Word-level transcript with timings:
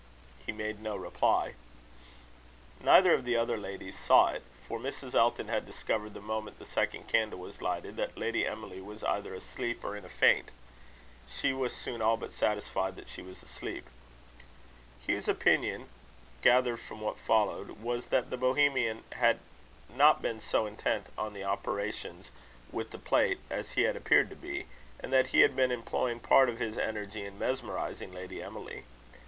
He 0.43 0.51
made 0.51 0.79
no 0.81 0.95
reply 0.95 1.53
Neither 2.83 3.13
of 3.13 3.23
the 3.23 3.35
other 3.35 3.55
ladies 3.55 3.99
saw 3.99 4.29
it; 4.29 4.41
for 4.63 4.79
Mrs. 4.79 5.13
Elton 5.13 5.47
had 5.47 5.63
discovered, 5.63 6.15
the 6.15 6.19
moment 6.21 6.57
the 6.57 6.65
second 6.65 7.07
candle 7.07 7.37
was 7.37 7.61
lighted, 7.61 7.97
that 7.97 8.17
Lady 8.17 8.43
Emily 8.43 8.81
was 8.81 9.03
either 9.03 9.35
asleep 9.35 9.83
or 9.83 9.95
in 9.95 10.03
a 10.03 10.09
faint. 10.09 10.49
She 11.29 11.53
was 11.53 11.75
soon 11.75 12.01
all 12.01 12.17
but 12.17 12.31
satisfied 12.31 12.95
that 12.95 13.09
she 13.09 13.21
was 13.21 13.43
asleep. 13.43 13.87
Hugh's 15.05 15.27
opinion, 15.27 15.87
gathered 16.41 16.79
from 16.79 16.99
what 16.99 17.19
followed, 17.19 17.79
was, 17.79 18.07
that 18.07 18.31
the 18.31 18.37
Bohemian 18.37 19.03
had 19.11 19.37
not 19.87 20.19
been 20.19 20.39
so 20.39 20.65
intent 20.65 21.09
on 21.15 21.33
the 21.35 21.43
operations 21.43 22.31
with 22.71 22.89
the 22.89 22.97
plate, 22.97 23.37
as 23.51 23.73
he 23.73 23.83
had 23.83 23.95
appeared 23.95 24.31
to 24.31 24.35
be; 24.35 24.65
and 24.99 25.13
that 25.13 25.27
he 25.27 25.41
had 25.41 25.55
been 25.55 25.71
employing 25.71 26.19
part 26.19 26.49
of 26.49 26.57
his 26.57 26.79
energy 26.79 27.23
in 27.23 27.37
mesmerising 27.37 28.11
Lady 28.11 28.41
Emily. 28.41 28.85